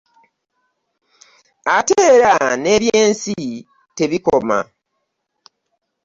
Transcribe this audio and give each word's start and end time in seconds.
Ate 1.75 1.97
era 2.15 2.33
n'ebyensi 2.61 3.35
tebikoma. 3.95 4.59